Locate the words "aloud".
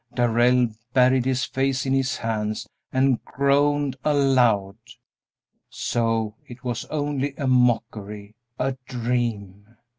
4.03-4.77